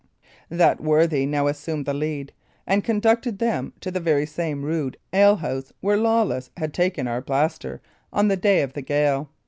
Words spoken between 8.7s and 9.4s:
the gale.